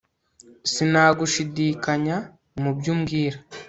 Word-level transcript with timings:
sinagushidikanya 0.71 2.17
mubyo 2.61 2.89
umbwira 2.95 3.37